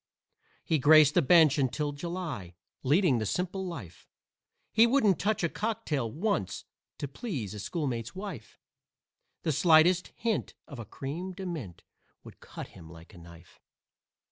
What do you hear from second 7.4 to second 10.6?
a schoolmate's wife; The slightest hint